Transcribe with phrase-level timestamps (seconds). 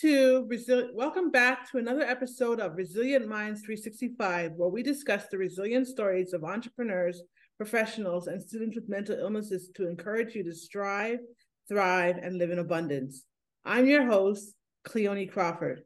[0.00, 5.38] to Resil- Welcome back to another episode of Resilient Minds 365, where we discuss the
[5.38, 7.22] resilient stories of entrepreneurs,
[7.56, 11.20] professionals, and students with mental illnesses to encourage you to strive,
[11.66, 13.24] thrive, and live in abundance.
[13.64, 14.54] I'm your host,
[14.86, 15.82] Cleoni Crawford.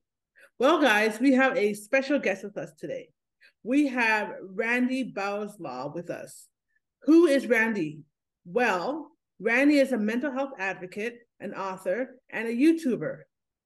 [0.59, 3.11] Well, guys, we have a special guest with us today.
[3.63, 6.49] We have Randi Bowslaugh with us.
[7.03, 8.01] Who is Randi?
[8.45, 13.21] Well, Randi is a mental health advocate, an author, and a YouTuber.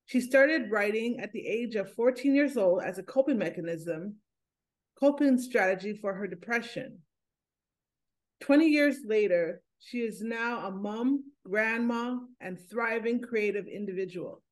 [0.07, 4.17] She started writing at the age of 14 years old as a coping mechanism,
[4.99, 6.99] coping strategy for her depression.
[8.43, 14.43] 20 years later, she is now a mom, grandma, and thriving creative individual.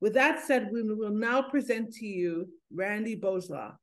[0.00, 3.74] With that said, we will now present to you Randi Bowslaugh.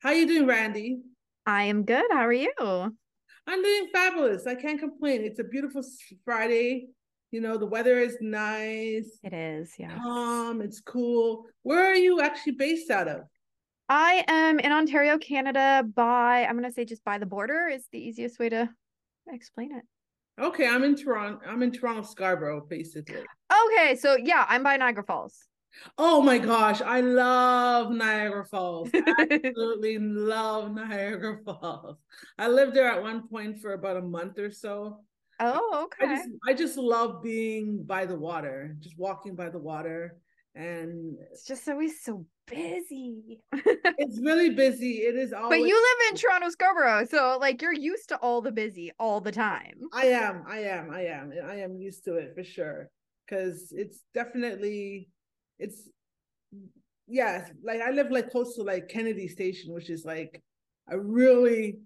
[0.00, 0.98] How are you doing, Randi?
[1.46, 2.04] I am good.
[2.10, 2.52] How are you?
[2.58, 4.46] I'm doing fabulous.
[4.46, 5.22] I can't complain.
[5.22, 5.82] It's a beautiful
[6.24, 6.88] Friday.
[7.32, 9.18] You know, the weather is nice.
[9.24, 9.96] It is, yeah.
[9.96, 11.46] Calm, it's cool.
[11.62, 13.22] Where are you actually based out of?
[13.88, 17.98] I am in Ontario, Canada, by I'm gonna say just by the border is the
[17.98, 18.68] easiest way to
[19.28, 19.82] explain it.
[20.42, 21.40] Okay, I'm in Toronto.
[21.46, 23.22] I'm in Toronto, Scarborough, basically.
[23.50, 25.46] Okay, so yeah, I'm by Niagara Falls.
[25.96, 28.90] Oh my gosh, I love Niagara Falls.
[29.18, 31.96] Absolutely love Niagara Falls.
[32.38, 35.00] I lived there at one point for about a month or so.
[35.40, 36.06] Oh, okay.
[36.06, 40.18] I just, I just love being by the water, just walking by the water.
[40.54, 43.40] And it's just always so busy.
[43.52, 44.98] it's really busy.
[44.98, 45.60] It is always.
[45.60, 49.20] But you live in Toronto, Scarborough, so like you're used to all the busy all
[49.20, 49.80] the time.
[49.94, 50.44] I am.
[50.46, 50.90] I am.
[50.90, 51.32] I am.
[51.46, 52.90] I am used to it for sure.
[53.26, 55.08] Because it's definitely,
[55.58, 55.88] it's,
[57.08, 57.50] yes.
[57.64, 60.42] Like I live like close to like Kennedy Station, which is like
[60.90, 61.78] a really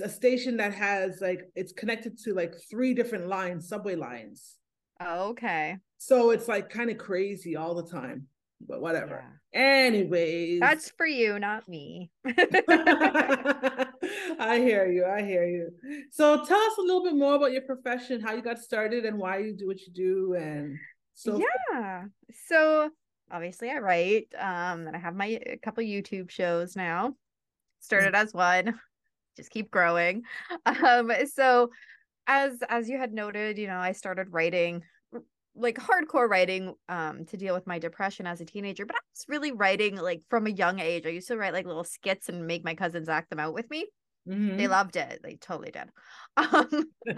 [0.00, 4.56] a station that has like it's connected to like three different lines, subway lines.
[5.00, 5.78] Oh, okay.
[5.98, 8.26] So it's like kind of crazy all the time,
[8.66, 9.24] but whatever.
[9.52, 9.60] Yeah.
[9.60, 12.10] Anyways, that's for you, not me.
[12.26, 13.86] I
[14.58, 15.06] hear you.
[15.06, 15.70] I hear you.
[16.12, 19.18] So tell us a little bit more about your profession, how you got started, and
[19.18, 20.76] why you do what you do, and
[21.14, 21.40] so
[21.72, 22.04] yeah.
[22.46, 22.90] So
[23.30, 24.28] obviously, I write.
[24.38, 27.14] Um, and I have my a couple YouTube shows now.
[27.80, 28.78] Started as one,
[29.36, 30.22] just keep growing.
[30.66, 31.70] Um, so
[32.26, 34.82] as as you had noted, you know, I started writing
[35.56, 39.24] like hardcore writing um to deal with my depression as a teenager but i was
[39.26, 41.06] really writing like from a young age.
[41.06, 43.68] I used to write like little skits and make my cousins act them out with
[43.70, 43.86] me.
[44.28, 44.56] Mm-hmm.
[44.56, 45.20] they loved it.
[45.22, 45.88] They totally did.
[46.38, 46.90] Um,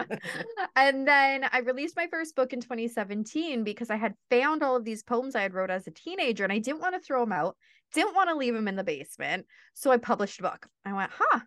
[0.77, 4.85] and then i released my first book in 2017 because i had found all of
[4.85, 7.33] these poems i had wrote as a teenager and i didn't want to throw them
[7.33, 7.57] out
[7.93, 10.67] didn't want to leave them in the basement so i published a book.
[10.85, 11.41] I went huh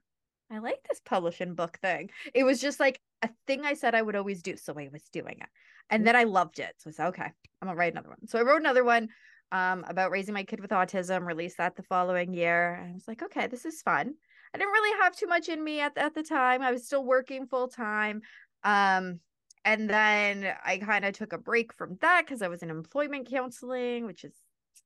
[0.53, 2.11] I like this publishing book thing.
[2.35, 4.57] It was just like a thing I said I would always do.
[4.57, 5.49] So I was doing it.
[5.91, 6.75] And then I loved it.
[6.79, 8.27] So I said, okay, I'm gonna write another one.
[8.27, 9.09] So I wrote another one
[9.51, 12.75] um, about raising my kid with autism, released that the following year.
[12.75, 14.15] And I was like, okay, this is fun.
[14.55, 16.63] I didn't really have too much in me at, at the time.
[16.63, 18.23] I was still working full time.
[18.65, 19.21] Um,
[19.65, 23.31] and then I kind of took a break from that because I was in employment
[23.31, 24.35] counseling, which is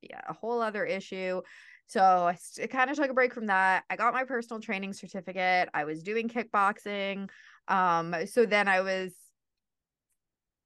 [0.01, 1.41] yeah, a whole other issue.
[1.87, 3.83] So I kind of took a break from that.
[3.89, 5.69] I got my personal training certificate.
[5.73, 7.29] I was doing kickboxing.
[7.67, 9.13] Um, so then I was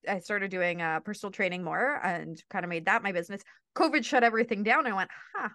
[0.08, 3.42] I started doing uh personal training more and kind of made that my business.
[3.76, 4.88] COVID shut everything down.
[4.88, 5.50] I went, huh.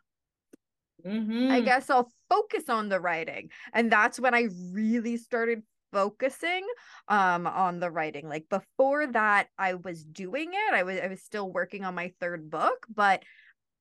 [1.05, 1.51] Mm-hmm.
[1.51, 3.51] I guess I'll focus on the writing.
[3.73, 5.63] And that's when I really started
[5.93, 6.67] focusing
[7.09, 8.29] um on the writing.
[8.29, 10.75] Like before that, I was doing it.
[10.75, 13.23] I was I was still working on my third book, but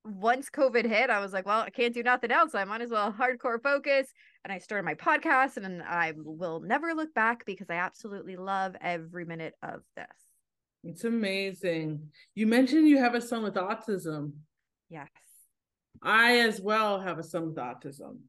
[0.05, 2.53] once COVID hit, I was like, well, I can't do nothing else.
[2.53, 4.07] I might as well hardcore focus.
[4.43, 8.75] And I started my podcast and I will never look back because I absolutely love
[8.79, 10.05] every minute of this.
[10.83, 12.09] It's amazing.
[12.35, 14.33] You mentioned you have a son with autism.
[14.89, 15.09] Yes.
[16.03, 18.19] I as well have a son with autism.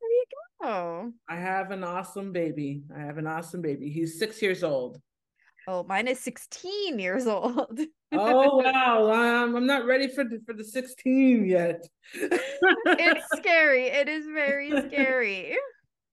[0.00, 0.24] There you
[0.60, 1.12] go.
[1.28, 2.82] I have an awesome baby.
[2.94, 3.90] I have an awesome baby.
[3.90, 5.00] He's six years old.
[5.66, 7.80] Oh, mine is 16 years old.
[8.12, 9.10] oh wow.
[9.12, 11.86] Um, I'm not ready for the, for the 16 yet.
[12.12, 13.86] it's scary.
[13.86, 15.56] It is very scary.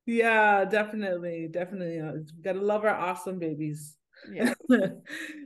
[0.06, 1.50] Yeah, definitely.
[1.52, 2.02] Definitely.
[2.02, 3.98] We gotta love our awesome babies.
[4.32, 4.54] Yeah.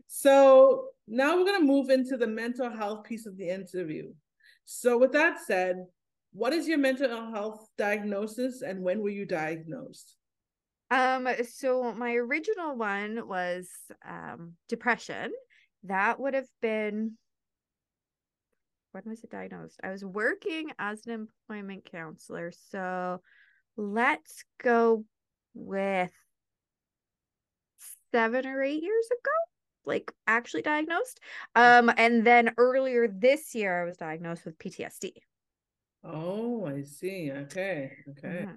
[0.07, 4.13] so now we're gonna move into the mental health piece of the interview.
[4.66, 5.86] So with that said,
[6.34, 10.16] what is your mental health diagnosis and when were you diagnosed?
[10.91, 13.69] Um, so my original one was
[14.07, 15.31] um depression.
[15.83, 17.17] That would have been
[18.91, 19.79] when was it diagnosed?
[19.83, 22.51] I was working as an employment counselor.
[22.69, 23.21] So
[23.75, 25.03] let's go
[25.53, 26.11] with
[28.11, 29.31] seven or eight years ago
[29.85, 31.19] like actually diagnosed
[31.55, 35.11] um and then earlier this year i was diagnosed with ptsd
[36.03, 38.55] oh i see okay okay yeah.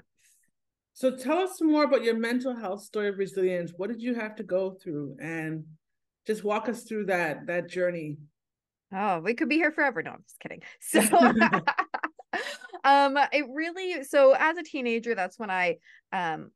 [0.99, 4.35] So tell us more about your mental health story of resilience what did you have
[4.35, 5.65] to go through and
[6.27, 8.17] just walk us through that that journey
[8.93, 11.01] oh we could be here forever no i'm just kidding so
[12.85, 15.77] um it really so as a teenager that's when i
[16.13, 16.51] um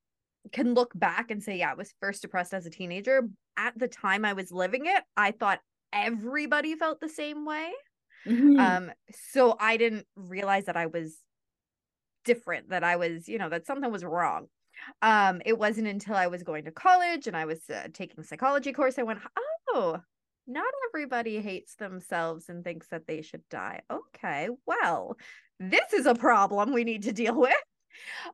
[0.50, 3.28] can look back and say, yeah, I was first depressed as a teenager.
[3.56, 5.60] At the time I was living it, I thought
[5.92, 7.70] everybody felt the same way.
[8.26, 8.58] Mm-hmm.
[8.58, 8.92] Um,
[9.34, 11.18] so I didn't realize that I was
[12.24, 14.46] different, that I was, you know, that something was wrong.
[15.00, 18.72] Um, it wasn't until I was going to college and I was uh, taking psychology
[18.72, 19.20] course, I went,
[19.68, 19.98] oh,
[20.46, 23.80] not everybody hates themselves and thinks that they should die.
[23.90, 25.16] Okay, well,
[25.60, 27.54] this is a problem we need to deal with.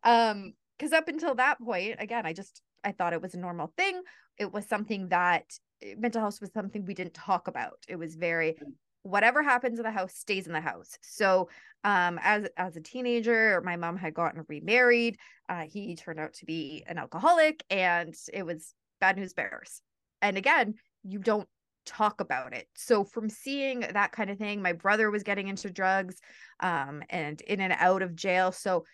[0.04, 3.72] Um, because up until that point again i just i thought it was a normal
[3.76, 4.00] thing
[4.38, 5.44] it was something that
[5.82, 8.72] eh, mental health was something we didn't talk about it was very mm.
[9.08, 11.48] Whatever happens in the house stays in the house so
[11.84, 15.16] um as as a teenager my mom had gotten remarried
[15.48, 19.80] uh he turned out to be an alcoholic and it was bad news bears
[20.22, 20.74] and again
[21.04, 21.48] you don't
[21.86, 25.70] talk about it so from seeing that kind of thing my brother was getting into
[25.70, 26.20] drugs
[26.60, 28.84] um and in and out of jail so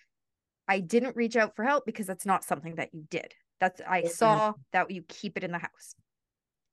[0.69, 3.35] I didn't reach out for help because that's not something that you did.
[3.61, 4.09] That's I mm-hmm.
[4.09, 5.95] saw that you keep it in the house.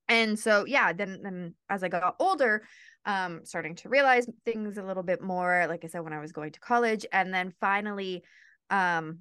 [0.08, 2.64] And so yeah, then then as I got older,
[3.06, 6.32] um starting to realize things a little bit more like I said when I was
[6.32, 8.24] going to college and then finally
[8.70, 9.20] um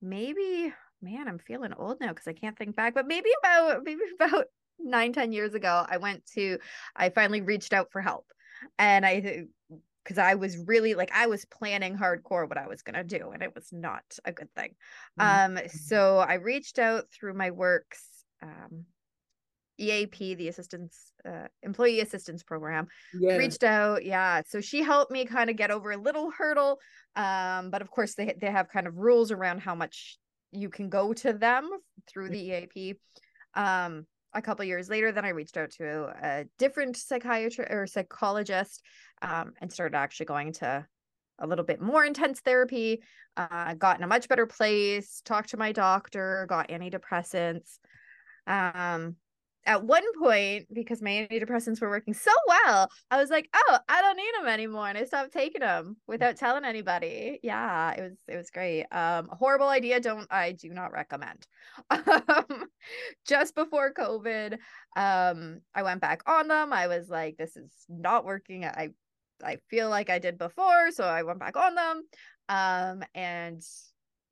[0.00, 0.72] maybe
[1.02, 4.46] man, I'm feeling old now because I can't think back, but maybe about maybe about
[4.78, 6.58] nine, ten years ago, I went to
[6.96, 8.26] I finally reached out for help.
[8.78, 9.44] And I
[10.04, 13.42] because I was really like I was planning hardcore what I was gonna do, and
[13.42, 14.74] it was not a good thing.
[15.18, 15.58] Mm-hmm.
[15.58, 18.04] Um, so I reached out through my works
[18.42, 18.84] um,
[19.80, 22.86] EAP, the assistance uh, employee assistance program.
[23.18, 23.36] Yeah.
[23.36, 24.42] Reached out, yeah.
[24.46, 26.78] So she helped me kind of get over a little hurdle.
[27.16, 30.18] Um, but of course they they have kind of rules around how much
[30.52, 31.68] you can go to them
[32.06, 32.96] through the EAP.
[33.54, 38.82] Um, a couple years later then i reached out to a different psychiatrist or psychologist
[39.22, 40.86] um, and started actually going to
[41.40, 43.02] a little bit more intense therapy
[43.36, 47.78] uh, got in a much better place talked to my doctor got antidepressants
[48.46, 49.16] um,
[49.66, 54.00] at one point because my antidepressants were working so well i was like oh i
[54.00, 57.38] don't need them anymore and i stopped taking them without telling anybody.
[57.42, 58.86] Yeah it was it was great.
[58.90, 61.46] Um horrible idea don't i do not recommend.
[61.90, 62.66] Um
[63.26, 64.58] just before covid
[64.96, 68.88] um i went back on them i was like this is not working i
[69.44, 72.02] i feel like i did before so i went back on them
[72.48, 73.62] um and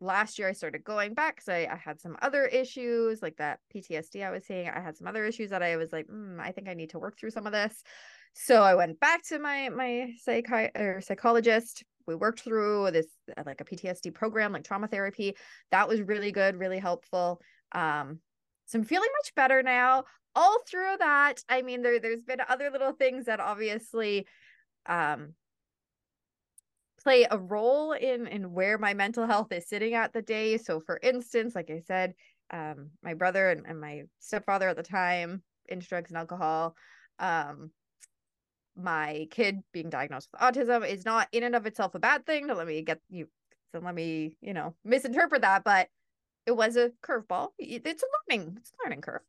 [0.00, 3.60] last year I started going back because I, I had some other issues like that
[3.74, 4.68] PTSD I was seeing.
[4.68, 6.98] I had some other issues that I was like, mm, I think I need to
[6.98, 7.82] work through some of this.
[8.34, 11.82] So I went back to my my psychi- or psychologist.
[12.06, 13.06] We worked through this
[13.36, 15.36] uh, like a PTSD program, like trauma therapy.
[15.72, 17.40] That was really good, really helpful.
[17.72, 18.20] Um,
[18.66, 20.04] so I'm feeling much better now.
[20.34, 24.26] All through that, I mean, there there's been other little things that obviously
[24.86, 25.34] um
[27.02, 30.58] play a role in in where my mental health is sitting at the day.
[30.58, 32.14] So for instance like i said
[32.50, 36.74] um my brother and, and my stepfather at the time into drugs and alcohol
[37.18, 37.70] um
[38.76, 42.48] my kid being diagnosed with autism is not in and of itself a bad thing
[42.48, 43.28] to let me get you
[43.72, 45.88] so let me you know misinterpret that but
[46.48, 47.50] it was a curveball.
[47.58, 49.20] It's a learning it's a learning curve.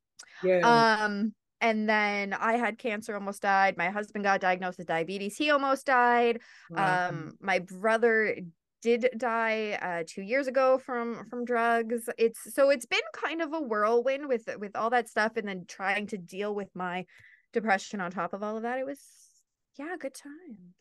[0.41, 1.01] Yeah.
[1.03, 3.77] Um and then I had cancer, almost died.
[3.77, 5.37] My husband got diagnosed with diabetes.
[5.37, 6.39] He almost died.
[6.69, 7.09] Wow.
[7.09, 8.37] Um, my brother
[8.81, 12.09] did die uh, two years ago from from drugs.
[12.17, 15.65] It's so it's been kind of a whirlwind with with all that stuff, and then
[15.67, 17.05] trying to deal with my
[17.51, 18.79] depression on top of all of that.
[18.79, 18.99] It was
[19.77, 20.75] yeah, good times.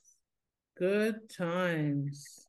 [0.79, 2.47] Good times.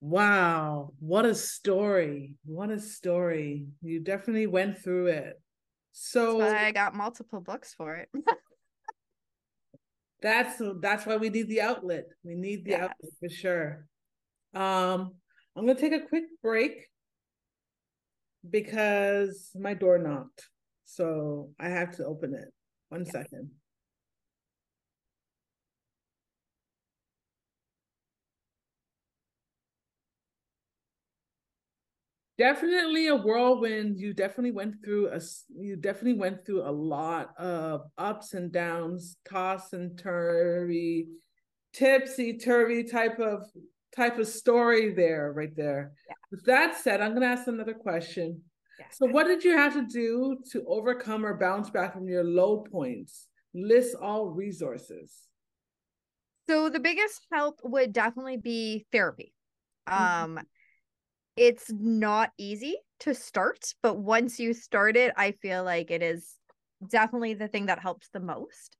[0.00, 2.34] Wow, what a story.
[2.44, 3.66] What a story.
[3.82, 5.40] You definitely went through it.
[6.00, 8.08] So I got multiple books for it.
[10.22, 12.06] that's that's why we need the outlet.
[12.22, 12.80] We need the yes.
[12.82, 13.86] outlet for sure.
[14.54, 15.14] Um,
[15.56, 16.86] I'm gonna take a quick break
[18.48, 20.48] because my door knocked.
[20.84, 22.48] So I have to open it.
[22.90, 23.12] One yes.
[23.12, 23.50] second.
[32.38, 33.98] Definitely a whirlwind.
[33.98, 35.20] You definitely went through a
[35.54, 41.08] you definitely went through a lot of ups and downs, toss and turvy,
[41.72, 43.44] tipsy turvy type of
[43.94, 45.92] type of story there, right there.
[46.08, 46.14] Yeah.
[46.30, 48.42] With that said, I'm gonna ask another question.
[48.78, 48.86] Yeah.
[48.92, 52.64] So what did you have to do to overcome or bounce back from your low
[52.70, 53.26] points?
[53.52, 55.12] List all resources.
[56.48, 59.34] So the biggest help would definitely be therapy.
[59.88, 60.38] Mm-hmm.
[60.38, 60.40] Um
[61.38, 66.34] it's not easy to start, but once you start it, I feel like it is
[66.86, 68.76] definitely the thing that helps the most.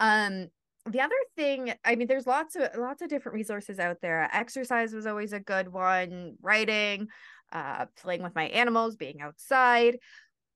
[0.00, 0.48] Um,
[0.86, 4.28] the other thing, I mean, there's lots of lots of different resources out there.
[4.32, 7.06] Exercise was always a good one, writing,
[7.52, 9.96] uh, playing with my animals, being outside.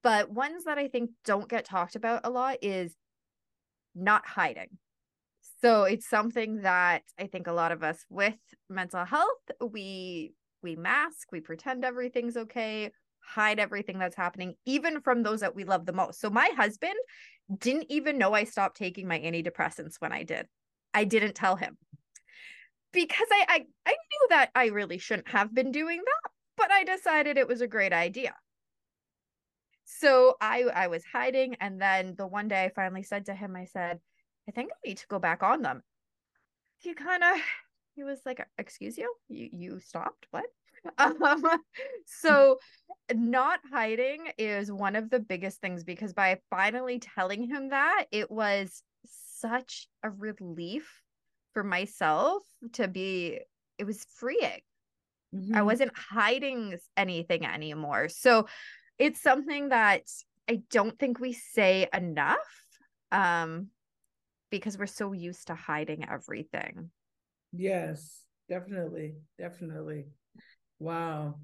[0.02, 2.94] But ones that I think don't get talked about a lot is
[3.94, 4.78] not hiding.
[5.62, 8.36] So it's something that I think a lot of us with
[8.68, 15.22] mental health, we we mask, we pretend everything's okay, hide everything that's happening, even from
[15.22, 16.20] those that we love the most.
[16.20, 16.94] So my husband
[17.58, 20.46] didn't even know I stopped taking my antidepressants when I did.
[20.94, 21.76] I didn't tell him
[22.92, 26.84] because I, I I knew that I really shouldn't have been doing that, but I
[26.84, 28.34] decided it was a great idea.
[29.84, 33.56] So I I was hiding, and then the one day I finally said to him,
[33.56, 34.00] I said,
[34.48, 35.82] I think I need to go back on them.
[36.78, 37.36] He kind of
[37.98, 39.12] he was like excuse you?
[39.28, 40.26] You you stopped?
[40.30, 40.44] What?
[40.96, 41.42] Um,
[42.06, 42.58] so
[43.12, 48.30] not hiding is one of the biggest things because by finally telling him that it
[48.30, 48.84] was
[49.40, 51.02] such a relief
[51.52, 53.40] for myself to be
[53.76, 54.60] it was freeing.
[55.34, 55.56] Mm-hmm.
[55.56, 58.08] i wasn't hiding anything anymore.
[58.08, 58.46] So
[58.98, 60.02] it's something that
[60.48, 62.38] i don't think we say enough
[63.10, 63.68] um
[64.50, 66.90] because we're so used to hiding everything
[67.52, 69.16] Yes, definitely.
[69.38, 70.06] Definitely.
[70.78, 71.36] Wow.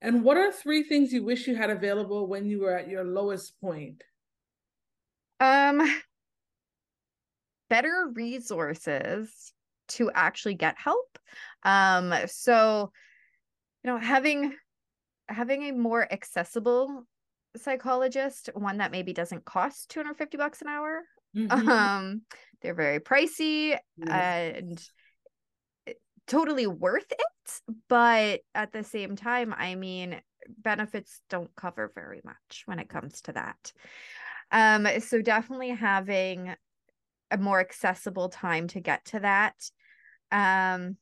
[0.00, 3.04] And what are three things you wish you had available when you were at your
[3.04, 4.02] lowest point?
[5.40, 5.80] Um
[7.68, 9.52] better resources
[9.88, 11.18] to actually get help.
[11.62, 12.92] Um so
[13.82, 14.54] you know having
[15.28, 17.06] having a more accessible
[17.56, 21.02] psychologist, one that maybe doesn't cost 250 bucks an hour.
[21.36, 21.68] Mm-hmm.
[21.68, 22.22] Um
[22.60, 23.76] they're very pricey
[24.08, 24.82] and
[26.26, 27.60] totally worth it.
[27.88, 33.20] But at the same time, I mean, benefits don't cover very much when it comes
[33.22, 33.72] to that.
[34.50, 36.54] Um, so definitely having
[37.30, 39.54] a more accessible time to get to that.
[40.30, 40.96] Um,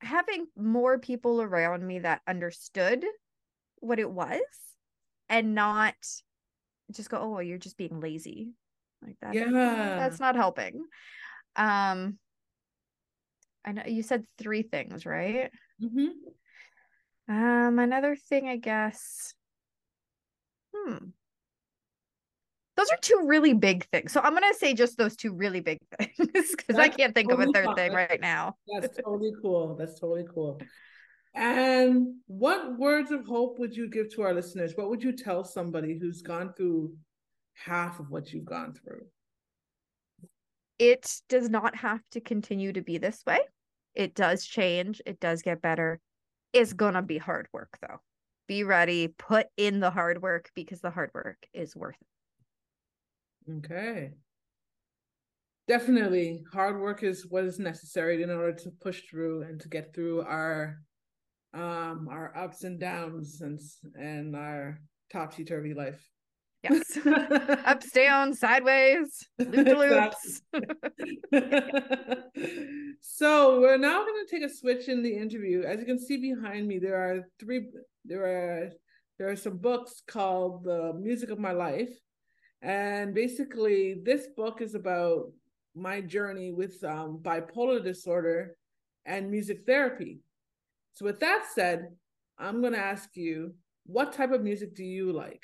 [0.00, 3.04] having more people around me that understood
[3.76, 4.40] what it was
[5.28, 5.94] and not
[6.90, 8.54] just go, oh, you're just being lazy
[9.02, 9.34] like that.
[9.34, 9.48] Yeah.
[9.50, 10.84] That's not helping.
[11.56, 12.18] Um
[13.62, 15.50] i know you said three things right?
[15.82, 17.34] Mm-hmm.
[17.34, 19.34] um another thing i guess
[20.74, 20.96] hmm.
[22.76, 24.12] Those are two really big things.
[24.12, 27.48] So i'm gonna say just those two really big things because i can't think totally
[27.48, 28.54] of a third thing right now.
[28.80, 29.76] That's totally cool.
[29.76, 30.60] That's totally cool.
[31.34, 34.72] And what words of hope would you give to our listeners?
[34.74, 36.94] What would you tell somebody who's gone through
[37.64, 39.02] half of what you've gone through.
[40.78, 43.40] It does not have to continue to be this way.
[43.94, 46.00] It does change, it does get better.
[46.52, 48.00] It's going to be hard work though.
[48.48, 52.06] Be ready, put in the hard work because the hard work is worth it.
[53.58, 54.12] Okay.
[55.68, 59.94] Definitely, hard work is what is necessary in order to push through and to get
[59.94, 60.80] through our
[61.52, 63.60] um our ups and downs and
[63.94, 64.80] and our
[65.12, 66.00] topsy turvy life.
[66.62, 66.98] Yes.
[67.64, 70.42] Ups, down, sideways, loop loops.
[73.00, 75.62] so we're now going to take a switch in the interview.
[75.62, 77.68] As you can see behind me, there are three.
[78.04, 78.68] There are
[79.18, 81.96] there are some books called "The Music of My Life,"
[82.60, 85.32] and basically, this book is about
[85.74, 88.54] my journey with um, bipolar disorder
[89.06, 90.18] and music therapy.
[90.92, 91.86] So, with that said,
[92.38, 93.54] I'm going to ask you,
[93.86, 95.42] what type of music do you like?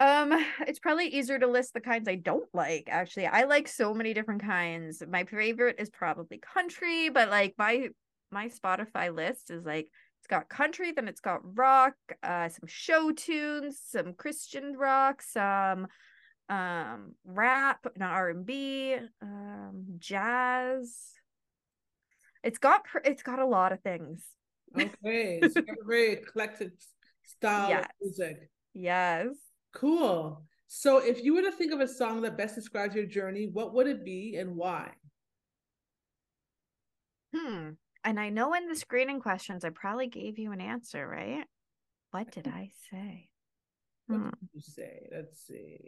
[0.00, 0.32] Um,
[0.66, 2.88] it's probably easier to list the kinds I don't like.
[2.88, 5.02] Actually, I like so many different kinds.
[5.08, 7.88] My favorite is probably country, but like my
[8.30, 9.88] my Spotify list is like
[10.18, 15.86] it's got country, then it's got rock, uh, some show tunes, some Christian rock, some
[16.48, 20.96] um rap, and R and B, um, jazz.
[22.42, 24.24] It's got it's got a lot of things.
[24.78, 26.72] Okay, so very eclectic
[27.24, 27.88] style yes.
[28.00, 28.50] music.
[28.74, 29.28] Yes.
[29.76, 30.42] Cool.
[30.68, 33.74] So if you were to think of a song that best describes your journey, what
[33.74, 34.90] would it be and why?
[37.34, 37.70] Hmm.
[38.04, 41.44] and I know in the screening questions, I probably gave you an answer, right?
[42.12, 43.28] What did I say?
[44.06, 44.28] What Hmm.
[44.30, 45.08] did you say?
[45.12, 45.78] Let's see.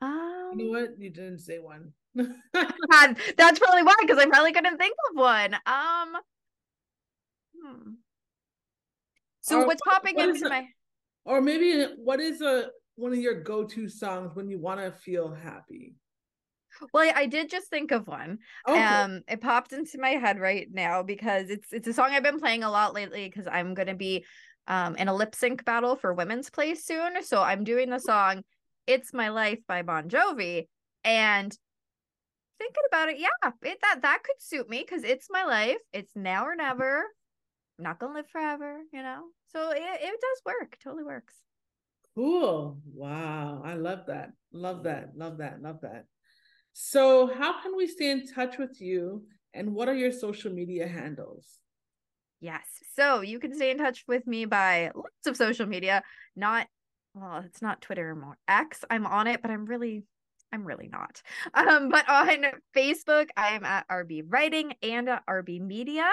[0.00, 0.98] Um, You know what?
[0.98, 1.94] You didn't say one.
[2.14, 5.54] God, that's probably why, because I probably couldn't think of one.
[5.64, 6.16] Um,
[7.56, 7.90] hmm.
[9.40, 10.68] So Or what's popping what into the- my
[11.24, 15.32] or maybe what is a one of your go-to songs when you want to feel
[15.32, 15.94] happy?
[16.92, 18.38] well, I, I did just think of one.
[18.68, 18.80] Okay.
[18.80, 22.40] Um, it popped into my head right now because it's it's a song I've been
[22.40, 24.24] playing a lot lately because I'm gonna be
[24.68, 27.22] um in a lip sync battle for women's place soon.
[27.22, 28.42] So I'm doing the song
[28.86, 30.66] "It's My Life" by Bon Jovi,
[31.04, 31.56] and
[32.58, 35.80] thinking about it, yeah, it that that could suit me because it's my life.
[35.92, 37.04] It's now or never.
[37.78, 39.24] I'm not gonna live forever, you know.
[39.48, 40.76] So it it does work.
[40.82, 41.41] Totally works.
[42.14, 42.78] Cool.
[42.92, 43.62] Wow.
[43.64, 44.32] I love that.
[44.52, 45.16] Love that.
[45.16, 45.62] Love that.
[45.62, 46.06] Love that.
[46.74, 50.86] So, how can we stay in touch with you and what are your social media
[50.86, 51.58] handles?
[52.40, 52.64] Yes.
[52.94, 56.02] So you can stay in touch with me by lots of social media.
[56.34, 56.66] Not
[57.14, 58.38] well, it's not Twitter anymore.
[58.48, 58.84] X.
[58.90, 60.04] I'm on it, but I'm really
[60.52, 61.22] I'm really not.
[61.54, 62.44] Um, but on
[62.76, 66.10] Facebook, I am at RB Writing and at RB Media.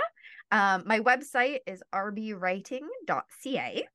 [0.52, 3.88] Um, my website is rbwriting.ca.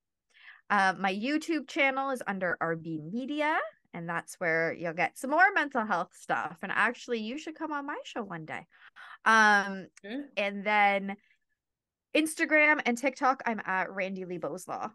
[0.71, 3.59] Uh, my YouTube channel is under RB Media,
[3.93, 6.57] and that's where you'll get some more mental health stuff.
[6.63, 8.67] And actually, you should come on my show one day.
[9.25, 10.23] Um, Okay.
[10.37, 11.17] and then
[12.15, 14.91] Instagram and TikTok, I'm at Randi-lee Bowslaugh.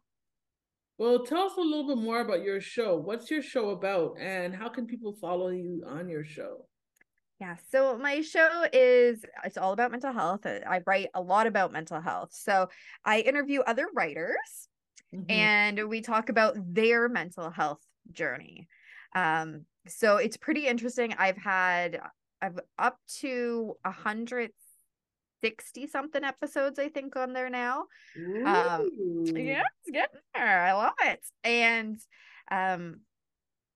[0.98, 2.98] Well, tell us a little bit more about your show.
[2.98, 6.66] What's your show about and how can people follow you on your show?
[7.40, 10.46] Yeah, so my show is it's all about mental health.
[10.46, 12.34] I I write a lot about mental health.
[12.34, 12.68] So
[13.06, 14.68] I interview other writers
[15.14, 15.26] Mhm.
[15.30, 18.68] and we talk about their mental health journey.
[19.16, 21.14] Um, so it's pretty interesting.
[21.18, 22.00] I've had
[22.42, 24.52] I've up to a hundred
[25.42, 27.88] sixty something episodes, I think, on there now.
[28.46, 28.90] um,
[29.36, 30.62] Yeah, it's getting there.
[30.62, 31.26] I love it.
[31.44, 32.00] And
[32.52, 33.02] um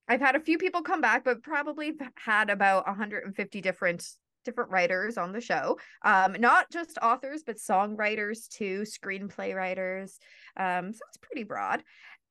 [0.07, 4.05] I've had a few people come back, but probably had about 150 different
[4.43, 5.79] different writers on the show.
[6.03, 10.19] Um, not just authors, but songwriters too, screenplay writers.
[10.57, 11.83] Um, so it's pretty broad.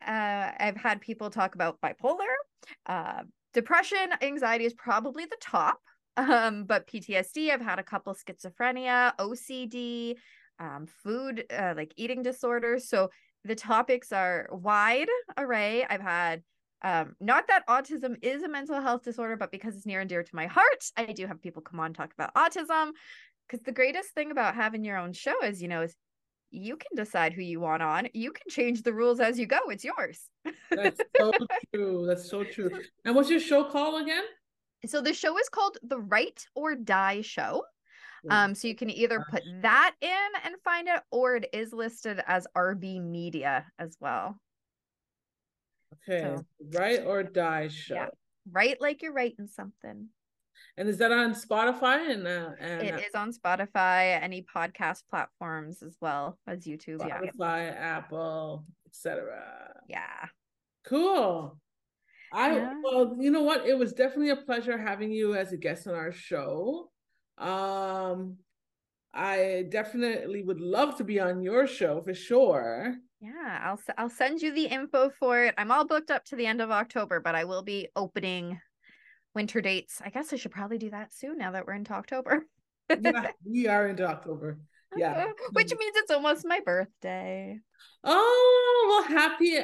[0.06, 2.34] Uh, I've had people talk about bipolar,
[2.86, 3.22] uh,
[3.54, 5.78] depression, anxiety is probably the top.
[6.14, 10.16] Um, but PTSD, I've had a couple schizophrenia, OCD,
[10.58, 12.86] um, food, uh, like eating disorders.
[12.86, 13.08] So
[13.44, 15.86] the topics are wide array.
[15.88, 16.42] I've had
[16.82, 20.22] um, not that autism is a mental health disorder, but because it's near and dear
[20.22, 22.90] to my heart, I do have people come on and talk about autism.
[23.48, 25.94] Because the greatest thing about having your own show is, you know, is
[26.50, 28.08] you can decide who you want on.
[28.12, 29.58] You can change the rules as you go.
[29.68, 30.28] It's yours.
[30.70, 31.32] That's so
[31.74, 32.06] true.
[32.06, 32.70] That's so true.
[33.04, 34.24] And what's your show called again?
[34.86, 37.62] So the show is called The Write or Die Show.
[38.30, 42.22] Um, so you can either put that in and find it, or it is listed
[42.26, 44.38] as RB Media as well.
[46.08, 46.36] Okay.
[46.36, 46.44] so-
[46.78, 47.94] Write or Die show.
[47.94, 48.08] Yeah.
[48.50, 50.08] Write like you're writing something.
[50.76, 55.82] And is that on Spotify and uh, and It uh, on Spotify, any podcast platforms
[55.82, 57.06] as well as YouTube.
[57.06, 57.20] Yeah.
[57.20, 59.74] Spotify, Apple, etc.
[59.88, 60.26] Yeah.
[60.84, 61.58] Cool.
[62.32, 62.74] I Yeah.
[62.82, 63.66] well, you know what?
[63.66, 66.90] It was definitely a pleasure having you as a guest on our show.
[67.38, 68.38] Um,
[69.14, 72.96] I definitely would love to be on your show for sure.
[73.22, 73.60] Yeah.
[73.62, 75.54] I'll I'll send you the info for it.
[75.56, 78.60] I'm all booked up to the end of October, but I will be opening
[79.34, 80.02] winter dates.
[80.04, 82.44] I guess I should probably do that soon now that we're into October.
[83.00, 84.58] Yeah, we are into October.
[84.96, 85.26] Yeah.
[85.52, 87.58] Which means it's almost my birthday.
[88.04, 89.56] Oh, well, happy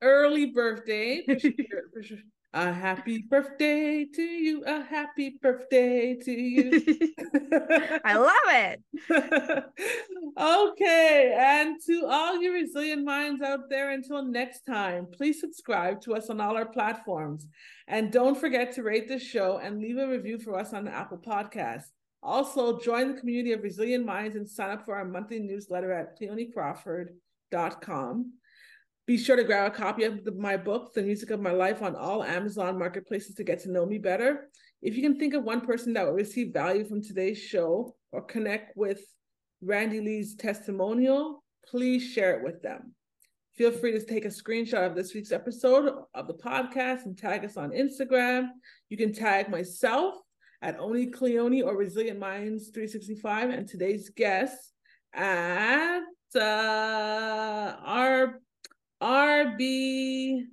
[0.00, 1.24] early birthday.
[1.26, 1.52] For sure,
[1.92, 2.18] for sure.
[2.52, 4.64] A happy birthday to you.
[4.64, 6.82] A happy birthday to you.
[8.04, 8.82] I love it.
[10.36, 16.16] okay, and to all you resilient minds out there, until next time, please subscribe to
[16.16, 17.46] us on all our platforms.
[17.86, 20.92] And don't forget to rate this show and leave a review for us on the
[20.92, 21.84] Apple Podcast.
[22.20, 26.18] Also, join the community of resilient minds and sign up for our monthly newsletter at
[26.20, 28.32] cleonicrawford.com.
[29.10, 31.82] Be sure to grab a copy of the, my book, The Music of My Life,
[31.82, 34.48] on all Amazon marketplaces to get to know me better.
[34.82, 38.22] If you can think of one person that will receive value from today's show or
[38.22, 39.02] connect with
[39.62, 42.94] Randi-lee's testimonial, please share it with them.
[43.56, 47.44] Feel free to take a screenshot of this week's episode of the podcast and tag
[47.44, 48.50] us on Instagram.
[48.90, 50.14] You can tag myself
[50.62, 54.72] at Only Cleoni or Resilient Minds 365 and today's guest
[55.12, 56.02] at
[56.36, 58.40] uh, R
[59.02, 60.46] RB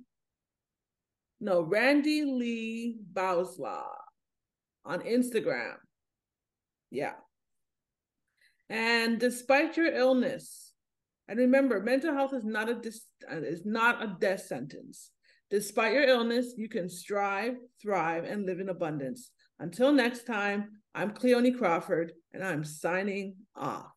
[1.40, 3.86] no Randy Lee Bauslaw
[4.84, 5.76] on Instagram.
[6.90, 7.14] Yeah.
[8.68, 10.72] And despite your illness,
[11.28, 15.10] and remember, mental health is not a dis- uh, is not a death sentence.
[15.50, 19.30] Despite your illness, you can strive, thrive, and live in abundance.
[19.58, 23.92] Until next time, I'm Cleoni Crawford, and I'm signing off.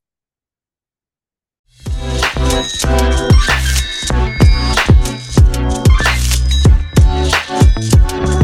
[7.90, 8.41] Bye.